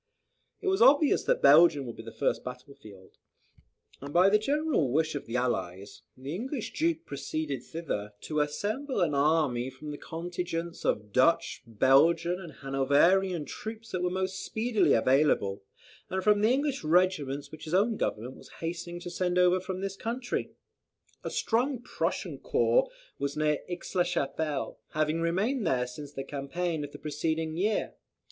It 0.61 0.67
was 0.67 0.81
obvious 0.81 1.25
that 1.25 1.43
Belgium 1.43 1.85
would 1.85 1.95
be 1.95 2.01
the 2.01 2.11
first 2.11 2.43
battle 2.43 2.73
field; 2.73 3.19
and 4.01 4.11
by 4.11 4.29
the 4.29 4.39
general 4.39 4.91
wish 4.91 5.13
of 5.13 5.27
the 5.27 5.35
Allies, 5.35 6.01
the 6.17 6.33
English 6.33 6.73
Duke 6.73 7.05
proceeded 7.05 7.61
thither 7.61 8.13
to 8.21 8.39
assemble 8.39 9.01
an 9.01 9.13
army 9.13 9.69
from 9.69 9.91
the 9.91 9.99
contingents 9.99 10.85
of 10.85 11.13
Dutch, 11.13 11.61
Belgian, 11.67 12.39
and 12.39 12.51
Hanoverian 12.51 13.45
troops, 13.45 13.91
that 13.91 14.01
were 14.01 14.09
most 14.09 14.43
speedily 14.43 14.93
available, 14.93 15.61
and 16.09 16.23
from 16.23 16.41
the 16.41 16.49
English 16.49 16.83
regiments 16.83 17.51
which 17.51 17.65
his 17.65 17.75
own 17.75 17.95
Government 17.95 18.35
was 18.35 18.49
hastening 18.59 18.99
to 19.01 19.11
send 19.11 19.37
over 19.37 19.59
from 19.59 19.81
this 19.81 19.95
country. 19.97 20.49
A 21.23 21.29
strong 21.29 21.79
Prussian 21.79 22.39
corps 22.39 22.89
was 23.19 23.37
near 23.37 23.59
Aix 23.67 23.93
la 23.93 24.01
Chapelle, 24.01 24.79
having 24.93 25.21
remained 25.21 25.67
there 25.67 25.85
since 25.85 26.11
the 26.11 26.23
campaign 26.23 26.83
of 26.83 26.91
the 26.91 26.97
preceding 26.97 27.55
year. 27.55 27.93